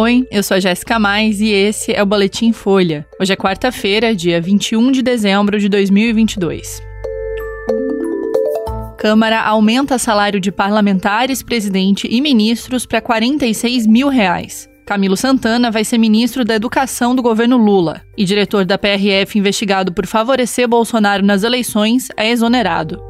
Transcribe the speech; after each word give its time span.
Oi, 0.00 0.26
eu 0.30 0.42
sou 0.42 0.56
a 0.56 0.60
Jéssica 0.60 0.98
Mais 0.98 1.42
e 1.42 1.50
esse 1.50 1.92
é 1.92 2.02
o 2.02 2.06
Boletim 2.06 2.54
Folha. 2.54 3.06
Hoje 3.20 3.34
é 3.34 3.36
quarta-feira, 3.36 4.16
dia 4.16 4.40
21 4.40 4.90
de 4.92 5.02
dezembro 5.02 5.60
de 5.60 5.68
2022. 5.68 6.82
Câmara 8.96 9.42
aumenta 9.42 9.98
salário 9.98 10.40
de 10.40 10.50
parlamentares, 10.50 11.42
presidente 11.42 12.08
e 12.10 12.18
ministros 12.22 12.86
para 12.86 13.02
46 13.02 13.86
mil 13.86 14.08
reais. 14.08 14.70
Camilo 14.86 15.18
Santana 15.18 15.70
vai 15.70 15.84
ser 15.84 15.98
ministro 15.98 16.46
da 16.46 16.54
Educação 16.54 17.14
do 17.14 17.20
governo 17.20 17.58
Lula 17.58 18.00
e 18.16 18.24
diretor 18.24 18.64
da 18.64 18.78
PRF 18.78 19.38
investigado 19.38 19.92
por 19.92 20.06
favorecer 20.06 20.66
Bolsonaro 20.66 21.22
nas 21.22 21.42
eleições 21.42 22.08
é 22.16 22.30
exonerado. 22.30 23.09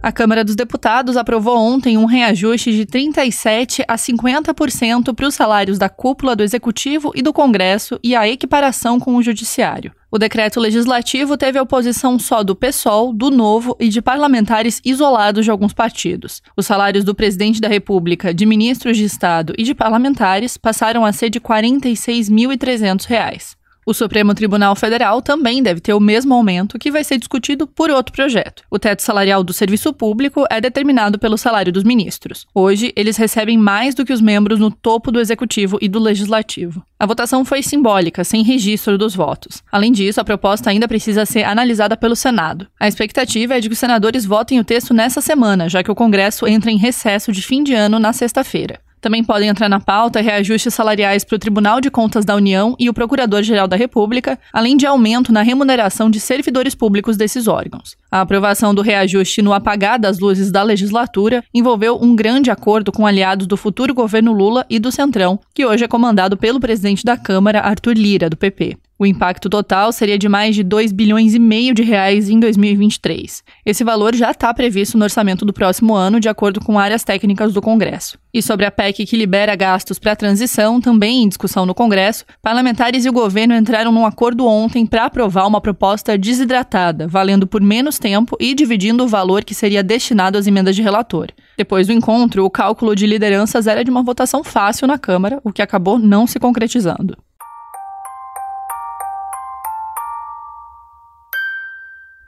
A 0.00 0.12
Câmara 0.12 0.44
dos 0.44 0.54
Deputados 0.54 1.16
aprovou 1.16 1.58
ontem 1.58 1.98
um 1.98 2.04
reajuste 2.04 2.70
de 2.70 2.86
37% 2.86 3.84
a 3.88 3.96
50% 3.96 5.12
para 5.12 5.26
os 5.26 5.34
salários 5.34 5.76
da 5.76 5.88
cúpula 5.88 6.36
do 6.36 6.44
Executivo 6.44 7.10
e 7.16 7.22
do 7.22 7.32
Congresso 7.32 7.98
e 8.02 8.14
a 8.14 8.28
equiparação 8.28 9.00
com 9.00 9.16
o 9.16 9.22
Judiciário. 9.22 9.92
O 10.10 10.16
decreto 10.16 10.58
legislativo 10.60 11.36
teve 11.36 11.58
a 11.58 11.62
oposição 11.62 12.18
só 12.18 12.42
do 12.44 12.56
PSOL, 12.56 13.12
do 13.12 13.30
Novo 13.30 13.76
e 13.78 13.88
de 13.88 14.00
parlamentares 14.00 14.80
isolados 14.84 15.44
de 15.44 15.50
alguns 15.50 15.74
partidos. 15.74 16.40
Os 16.56 16.64
salários 16.64 17.04
do 17.04 17.14
presidente 17.14 17.60
da 17.60 17.68
República, 17.68 18.32
de 18.32 18.46
ministros 18.46 18.96
de 18.96 19.04
Estado 19.04 19.52
e 19.58 19.64
de 19.64 19.74
parlamentares 19.74 20.56
passaram 20.56 21.04
a 21.04 21.12
ser 21.12 21.28
de 21.28 21.38
R$ 21.38 21.44
46.300. 21.44 23.57
O 23.88 23.94
Supremo 23.94 24.34
Tribunal 24.34 24.76
Federal 24.76 25.22
também 25.22 25.62
deve 25.62 25.80
ter 25.80 25.94
o 25.94 26.00
mesmo 26.00 26.34
aumento, 26.34 26.78
que 26.78 26.90
vai 26.90 27.02
ser 27.02 27.16
discutido 27.16 27.66
por 27.66 27.88
outro 27.88 28.12
projeto. 28.12 28.62
O 28.70 28.78
teto 28.78 29.00
salarial 29.00 29.42
do 29.42 29.50
serviço 29.50 29.94
público 29.94 30.44
é 30.50 30.60
determinado 30.60 31.18
pelo 31.18 31.38
salário 31.38 31.72
dos 31.72 31.84
ministros. 31.84 32.46
Hoje, 32.54 32.92
eles 32.94 33.16
recebem 33.16 33.56
mais 33.56 33.94
do 33.94 34.04
que 34.04 34.12
os 34.12 34.20
membros 34.20 34.60
no 34.60 34.70
topo 34.70 35.10
do 35.10 35.18
executivo 35.18 35.78
e 35.80 35.88
do 35.88 35.98
legislativo. 35.98 36.84
A 36.98 37.06
votação 37.06 37.46
foi 37.46 37.62
simbólica, 37.62 38.24
sem 38.24 38.42
registro 38.42 38.98
dos 38.98 39.16
votos. 39.16 39.62
Além 39.72 39.90
disso, 39.90 40.20
a 40.20 40.24
proposta 40.24 40.68
ainda 40.68 40.86
precisa 40.86 41.24
ser 41.24 41.44
analisada 41.44 41.96
pelo 41.96 42.14
Senado. 42.14 42.66
A 42.78 42.88
expectativa 42.88 43.56
é 43.56 43.60
de 43.60 43.70
que 43.70 43.72
os 43.72 43.78
senadores 43.78 44.26
votem 44.26 44.60
o 44.60 44.64
texto 44.64 44.92
nessa 44.92 45.22
semana, 45.22 45.66
já 45.66 45.82
que 45.82 45.90
o 45.90 45.94
Congresso 45.94 46.46
entra 46.46 46.70
em 46.70 46.76
recesso 46.76 47.32
de 47.32 47.40
fim 47.40 47.62
de 47.62 47.72
ano 47.72 47.98
na 47.98 48.12
sexta-feira. 48.12 48.80
Também 49.00 49.22
podem 49.22 49.48
entrar 49.48 49.68
na 49.68 49.80
pauta 49.80 50.20
reajustes 50.20 50.74
salariais 50.74 51.24
para 51.24 51.36
o 51.36 51.38
Tribunal 51.38 51.80
de 51.80 51.90
Contas 51.90 52.24
da 52.24 52.34
União 52.34 52.74
e 52.78 52.88
o 52.88 52.94
Procurador-Geral 52.94 53.68
da 53.68 53.76
República, 53.76 54.38
além 54.52 54.76
de 54.76 54.86
aumento 54.86 55.32
na 55.32 55.42
remuneração 55.42 56.10
de 56.10 56.18
servidores 56.20 56.74
públicos 56.74 57.16
desses 57.16 57.46
órgãos. 57.46 57.96
A 58.10 58.20
aprovação 58.20 58.74
do 58.74 58.82
reajuste 58.82 59.42
no 59.42 59.52
apagar 59.52 59.98
das 59.98 60.18
luzes 60.18 60.50
da 60.50 60.62
legislatura 60.62 61.44
envolveu 61.54 61.98
um 62.00 62.16
grande 62.16 62.50
acordo 62.50 62.90
com 62.90 63.06
aliados 63.06 63.46
do 63.46 63.56
futuro 63.56 63.94
governo 63.94 64.32
Lula 64.32 64.66
e 64.68 64.78
do 64.78 64.90
Centrão, 64.90 65.38
que 65.54 65.64
hoje 65.64 65.84
é 65.84 65.88
comandado 65.88 66.36
pelo 66.36 66.60
presidente 66.60 67.04
da 67.04 67.16
Câmara, 67.16 67.60
Arthur 67.60 67.96
Lira, 67.96 68.28
do 68.28 68.36
PP. 68.36 68.76
O 69.00 69.06
impacto 69.06 69.48
total 69.48 69.92
seria 69.92 70.18
de 70.18 70.28
mais 70.28 70.56
de 70.56 70.64
2 70.64 70.90
bilhões 70.90 71.32
e 71.32 71.38
meio 71.38 71.72
de 71.72 71.84
reais 71.84 72.28
em 72.28 72.40
2023. 72.40 73.44
Esse 73.64 73.84
valor 73.84 74.12
já 74.12 74.32
está 74.32 74.52
previsto 74.52 74.98
no 74.98 75.04
orçamento 75.04 75.44
do 75.44 75.52
próximo 75.52 75.94
ano, 75.94 76.18
de 76.18 76.28
acordo 76.28 76.60
com 76.60 76.76
áreas 76.76 77.04
técnicas 77.04 77.52
do 77.52 77.62
Congresso. 77.62 78.18
E 78.34 78.42
sobre 78.42 78.66
a 78.66 78.72
PEC 78.72 79.06
que 79.06 79.16
libera 79.16 79.54
gastos 79.54 80.00
para 80.00 80.10
a 80.10 80.16
transição, 80.16 80.80
também 80.80 81.22
em 81.22 81.28
discussão 81.28 81.64
no 81.64 81.76
Congresso, 81.76 82.24
parlamentares 82.42 83.04
e 83.04 83.08
o 83.08 83.12
governo 83.12 83.54
entraram 83.54 83.92
num 83.92 84.04
acordo 84.04 84.44
ontem 84.44 84.84
para 84.84 85.04
aprovar 85.04 85.46
uma 85.46 85.60
proposta 85.60 86.18
desidratada, 86.18 87.06
valendo 87.06 87.46
por 87.46 87.60
menos 87.60 88.00
tempo 88.00 88.36
e 88.40 88.52
dividindo 88.52 89.04
o 89.04 89.08
valor 89.08 89.44
que 89.44 89.54
seria 89.54 89.82
destinado 89.82 90.36
às 90.36 90.48
emendas 90.48 90.74
de 90.74 90.82
relator. 90.82 91.28
Depois 91.56 91.86
do 91.86 91.92
encontro, 91.92 92.44
o 92.44 92.50
cálculo 92.50 92.96
de 92.96 93.06
lideranças 93.06 93.68
era 93.68 93.84
de 93.84 93.92
uma 93.92 94.02
votação 94.02 94.42
fácil 94.42 94.88
na 94.88 94.98
Câmara, 94.98 95.40
o 95.44 95.52
que 95.52 95.62
acabou 95.62 96.00
não 96.00 96.26
se 96.26 96.40
concretizando. 96.40 97.16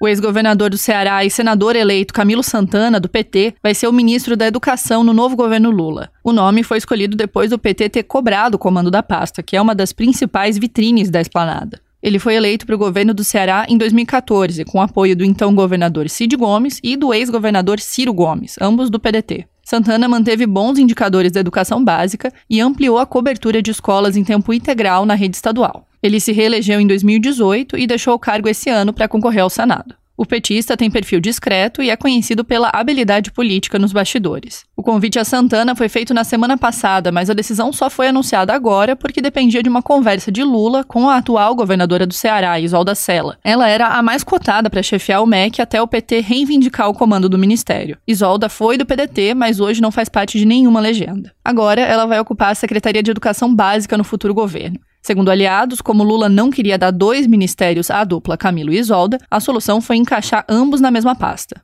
O 0.02 0.08
ex-governador 0.08 0.70
do 0.70 0.78
Ceará 0.78 1.22
e 1.26 1.30
senador 1.30 1.76
eleito 1.76 2.14
Camilo 2.14 2.42
Santana, 2.42 2.98
do 2.98 3.06
PT, 3.06 3.52
vai 3.62 3.74
ser 3.74 3.86
o 3.86 3.92
ministro 3.92 4.34
da 4.34 4.46
Educação 4.46 5.04
no 5.04 5.12
novo 5.12 5.36
governo 5.36 5.70
Lula. 5.70 6.10
O 6.24 6.32
nome 6.32 6.62
foi 6.62 6.78
escolhido 6.78 7.14
depois 7.14 7.50
do 7.50 7.58
PT 7.58 7.90
ter 7.90 8.02
cobrado 8.04 8.54
o 8.54 8.58
comando 8.58 8.90
da 8.90 9.02
pasta, 9.02 9.42
que 9.42 9.58
é 9.58 9.60
uma 9.60 9.74
das 9.74 9.92
principais 9.92 10.56
vitrines 10.56 11.10
da 11.10 11.20
esplanada. 11.20 11.78
Ele 12.02 12.18
foi 12.18 12.34
eleito 12.34 12.64
para 12.64 12.74
o 12.74 12.78
governo 12.78 13.12
do 13.12 13.22
Ceará 13.22 13.66
em 13.68 13.76
2014, 13.76 14.64
com 14.64 14.80
apoio 14.80 15.14
do 15.14 15.22
então 15.22 15.54
governador 15.54 16.08
Cid 16.08 16.34
Gomes 16.34 16.80
e 16.82 16.96
do 16.96 17.12
ex-governador 17.12 17.78
Ciro 17.78 18.14
Gomes, 18.14 18.56
ambos 18.58 18.88
do 18.88 18.98
PDT. 18.98 19.46
Santana 19.62 20.08
manteve 20.08 20.46
bons 20.46 20.78
indicadores 20.78 21.30
da 21.30 21.40
educação 21.40 21.84
básica 21.84 22.32
e 22.48 22.58
ampliou 22.58 22.96
a 22.96 23.04
cobertura 23.04 23.60
de 23.60 23.70
escolas 23.70 24.16
em 24.16 24.24
tempo 24.24 24.54
integral 24.54 25.04
na 25.04 25.14
rede 25.14 25.36
estadual. 25.36 25.89
Ele 26.02 26.20
se 26.20 26.32
reelegeu 26.32 26.80
em 26.80 26.86
2018 26.86 27.76
e 27.76 27.86
deixou 27.86 28.14
o 28.14 28.18
cargo 28.18 28.48
esse 28.48 28.70
ano 28.70 28.92
para 28.92 29.08
concorrer 29.08 29.42
ao 29.42 29.50
Senado. 29.50 29.94
O 30.20 30.26
petista 30.26 30.76
tem 30.76 30.90
perfil 30.90 31.18
discreto 31.18 31.82
e 31.82 31.88
é 31.88 31.96
conhecido 31.96 32.44
pela 32.44 32.68
habilidade 32.74 33.32
política 33.32 33.78
nos 33.78 33.90
bastidores. 33.90 34.66
O 34.76 34.82
convite 34.82 35.18
a 35.18 35.24
Santana 35.24 35.74
foi 35.74 35.88
feito 35.88 36.12
na 36.12 36.24
semana 36.24 36.58
passada, 36.58 37.10
mas 37.10 37.30
a 37.30 37.32
decisão 37.32 37.72
só 37.72 37.88
foi 37.88 38.08
anunciada 38.08 38.52
agora 38.52 38.94
porque 38.94 39.22
dependia 39.22 39.62
de 39.62 39.70
uma 39.70 39.80
conversa 39.80 40.30
de 40.30 40.44
Lula 40.44 40.84
com 40.84 41.08
a 41.08 41.16
atual 41.16 41.54
governadora 41.54 42.06
do 42.06 42.12
Ceará, 42.12 42.60
Isolda 42.60 42.94
Sela. 42.94 43.38
Ela 43.42 43.66
era 43.66 43.86
a 43.86 44.02
mais 44.02 44.22
cotada 44.22 44.68
para 44.68 44.82
chefiar 44.82 45.22
o 45.22 45.26
MEC 45.26 45.62
até 45.62 45.80
o 45.80 45.88
PT 45.88 46.20
reivindicar 46.20 46.90
o 46.90 46.94
comando 46.94 47.26
do 47.26 47.38
ministério. 47.38 47.96
Isolda 48.06 48.50
foi 48.50 48.76
do 48.76 48.84
PDT, 48.84 49.32
mas 49.32 49.58
hoje 49.58 49.80
não 49.80 49.90
faz 49.90 50.10
parte 50.10 50.38
de 50.38 50.44
nenhuma 50.44 50.80
legenda. 50.80 51.32
Agora 51.42 51.80
ela 51.80 52.04
vai 52.04 52.20
ocupar 52.20 52.52
a 52.52 52.54
Secretaria 52.54 53.02
de 53.02 53.10
Educação 53.10 53.54
Básica 53.54 53.96
no 53.96 54.04
futuro 54.04 54.34
governo. 54.34 54.78
Segundo 55.02 55.30
aliados, 55.30 55.80
como 55.80 56.04
Lula 56.04 56.28
não 56.28 56.50
queria 56.50 56.76
dar 56.76 56.90
dois 56.90 57.26
ministérios 57.26 57.90
à 57.90 58.04
dupla 58.04 58.36
Camilo 58.36 58.72
e 58.72 58.78
Isolda, 58.78 59.18
a 59.30 59.40
solução 59.40 59.80
foi 59.80 59.96
encaixar 59.96 60.44
ambos 60.48 60.80
na 60.80 60.90
mesma 60.90 61.14
pasta. 61.14 61.60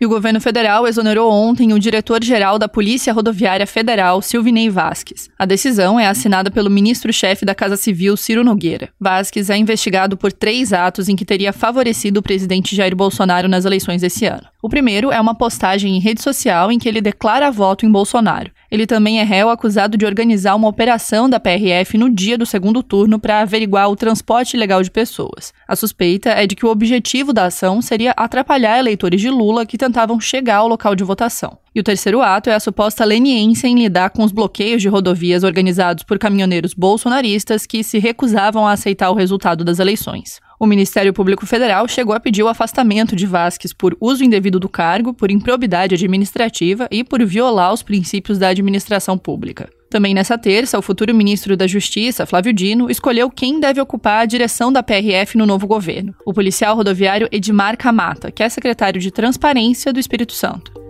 E 0.00 0.06
o 0.06 0.08
governo 0.08 0.40
federal 0.40 0.88
exonerou 0.88 1.30
ontem 1.30 1.72
o 1.72 1.78
diretor-geral 1.78 2.58
da 2.58 2.66
Polícia 2.66 3.12
Rodoviária 3.12 3.68
Federal, 3.68 4.20
Silvinei 4.20 4.68
Vasques. 4.68 5.30
A 5.38 5.46
decisão 5.46 6.00
é 6.00 6.08
assinada 6.08 6.50
pelo 6.50 6.68
ministro-chefe 6.68 7.44
da 7.44 7.54
Casa 7.54 7.76
Civil, 7.76 8.16
Ciro 8.16 8.42
Nogueira. 8.42 8.88
Vasques 8.98 9.48
é 9.48 9.56
investigado 9.56 10.16
por 10.16 10.32
três 10.32 10.72
atos 10.72 11.08
em 11.08 11.14
que 11.14 11.24
teria 11.24 11.52
favorecido 11.52 12.18
o 12.18 12.22
presidente 12.22 12.74
Jair 12.74 12.96
Bolsonaro 12.96 13.48
nas 13.48 13.64
eleições 13.64 14.00
desse 14.00 14.26
ano. 14.26 14.51
O 14.64 14.68
primeiro 14.68 15.10
é 15.10 15.20
uma 15.20 15.34
postagem 15.34 15.96
em 15.96 15.98
rede 15.98 16.22
social 16.22 16.70
em 16.70 16.78
que 16.78 16.88
ele 16.88 17.00
declara 17.00 17.50
voto 17.50 17.84
em 17.84 17.90
Bolsonaro. 17.90 18.52
Ele 18.70 18.86
também 18.86 19.18
é 19.18 19.24
réu 19.24 19.50
acusado 19.50 19.98
de 19.98 20.06
organizar 20.06 20.54
uma 20.54 20.68
operação 20.68 21.28
da 21.28 21.40
PRF 21.40 21.98
no 21.98 22.08
dia 22.08 22.38
do 22.38 22.46
segundo 22.46 22.80
turno 22.80 23.18
para 23.18 23.40
averiguar 23.40 23.90
o 23.90 23.96
transporte 23.96 24.56
ilegal 24.56 24.80
de 24.80 24.88
pessoas. 24.88 25.52
A 25.66 25.74
suspeita 25.74 26.30
é 26.30 26.46
de 26.46 26.54
que 26.54 26.64
o 26.64 26.70
objetivo 26.70 27.32
da 27.32 27.46
ação 27.46 27.82
seria 27.82 28.12
atrapalhar 28.12 28.78
eleitores 28.78 29.20
de 29.20 29.30
Lula 29.30 29.66
que 29.66 29.76
tentavam 29.76 30.20
chegar 30.20 30.58
ao 30.58 30.68
local 30.68 30.94
de 30.94 31.02
votação. 31.02 31.58
E 31.74 31.80
o 31.80 31.82
terceiro 31.82 32.22
ato 32.22 32.48
é 32.48 32.54
a 32.54 32.60
suposta 32.60 33.04
leniência 33.04 33.66
em 33.66 33.74
lidar 33.74 34.10
com 34.10 34.22
os 34.22 34.30
bloqueios 34.30 34.80
de 34.80 34.88
rodovias 34.88 35.42
organizados 35.42 36.04
por 36.04 36.20
caminhoneiros 36.20 36.72
bolsonaristas 36.72 37.66
que 37.66 37.82
se 37.82 37.98
recusavam 37.98 38.64
a 38.64 38.72
aceitar 38.72 39.10
o 39.10 39.14
resultado 39.14 39.64
das 39.64 39.80
eleições. 39.80 40.40
O 40.62 40.66
Ministério 40.66 41.12
Público 41.12 41.44
Federal 41.44 41.88
chegou 41.88 42.14
a 42.14 42.20
pedir 42.20 42.44
o 42.44 42.46
afastamento 42.46 43.16
de 43.16 43.26
Vasques 43.26 43.72
por 43.72 43.96
uso 44.00 44.22
indevido 44.22 44.60
do 44.60 44.68
cargo, 44.68 45.12
por 45.12 45.28
improbidade 45.28 45.96
administrativa 45.96 46.86
e 46.88 47.02
por 47.02 47.20
violar 47.26 47.72
os 47.72 47.82
princípios 47.82 48.38
da 48.38 48.46
administração 48.46 49.18
pública. 49.18 49.68
Também 49.90 50.14
nessa 50.14 50.38
terça, 50.38 50.78
o 50.78 50.82
futuro 50.82 51.12
ministro 51.12 51.56
da 51.56 51.66
Justiça, 51.66 52.26
Flávio 52.26 52.52
Dino, 52.52 52.88
escolheu 52.88 53.28
quem 53.28 53.58
deve 53.58 53.80
ocupar 53.80 54.20
a 54.20 54.24
direção 54.24 54.72
da 54.72 54.84
PRF 54.84 55.36
no 55.36 55.46
novo 55.46 55.66
governo: 55.66 56.14
o 56.24 56.32
policial 56.32 56.76
rodoviário 56.76 57.28
Edmar 57.32 57.76
Camata, 57.76 58.30
que 58.30 58.44
é 58.44 58.48
secretário 58.48 59.00
de 59.00 59.10
Transparência 59.10 59.92
do 59.92 59.98
Espírito 59.98 60.32
Santo. 60.32 60.81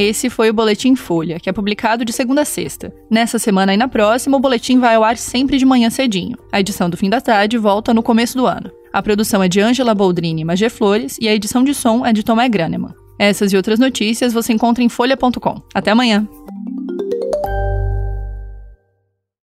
Esse 0.00 0.30
foi 0.30 0.48
o 0.48 0.54
Boletim 0.54 0.96
Folha, 0.96 1.38
que 1.38 1.50
é 1.50 1.52
publicado 1.52 2.06
de 2.06 2.12
segunda 2.14 2.40
a 2.40 2.44
sexta. 2.46 2.90
Nessa 3.10 3.38
semana 3.38 3.74
e 3.74 3.76
na 3.76 3.86
próxima, 3.86 4.38
o 4.38 4.40
boletim 4.40 4.78
vai 4.78 4.94
ao 4.94 5.04
ar 5.04 5.18
sempre 5.18 5.58
de 5.58 5.66
manhã 5.66 5.90
cedinho. 5.90 6.38
A 6.50 6.58
edição 6.58 6.88
do 6.88 6.96
fim 6.96 7.10
da 7.10 7.20
tarde 7.20 7.58
volta 7.58 7.92
no 7.92 8.02
começo 8.02 8.34
do 8.34 8.46
ano. 8.46 8.70
A 8.94 9.02
produção 9.02 9.42
é 9.42 9.48
de 9.48 9.60
Ângela 9.60 9.94
Boldrini 9.94 10.40
e 10.40 10.44
Magé 10.44 10.70
Flores 10.70 11.18
e 11.20 11.28
a 11.28 11.34
edição 11.34 11.62
de 11.62 11.74
som 11.74 12.06
é 12.06 12.14
de 12.14 12.22
Tomé 12.22 12.48
Graneman. 12.48 12.94
Essas 13.18 13.52
e 13.52 13.58
outras 13.58 13.78
notícias 13.78 14.32
você 14.32 14.54
encontra 14.54 14.82
em 14.82 14.88
folha.com. 14.88 15.60
Até 15.74 15.90
amanhã! 15.90 16.26